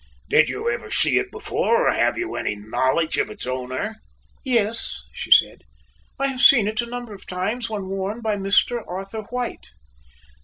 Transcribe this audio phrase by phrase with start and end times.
[0.29, 3.97] "Did you ever see it before or have you any knowledge of its owner?"
[4.43, 5.61] "Yes," she said,
[6.17, 8.83] "I have seen it a number of times when worn by Mr.
[8.87, 9.67] Arthur White."